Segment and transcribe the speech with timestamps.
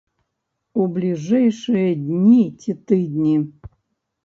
[0.83, 3.39] У бліжэйшыя дні ці тыдні.